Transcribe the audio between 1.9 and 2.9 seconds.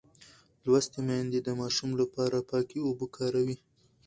لپاره پاکې